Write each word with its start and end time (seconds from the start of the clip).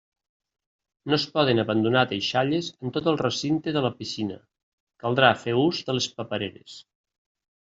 No 1.13 1.17
es 1.17 1.25
poden 1.35 1.61
abandonar 1.63 2.03
deixalles 2.13 2.69
en 2.87 2.93
tot 2.95 3.09
el 3.11 3.19
recinte 3.21 3.75
de 3.77 3.85
la 3.89 3.93
piscina, 4.01 4.39
caldrà 5.05 5.31
fer 5.45 5.55
ús 5.67 5.85
de 5.93 5.97
les 6.01 6.09
papereres. 6.23 6.81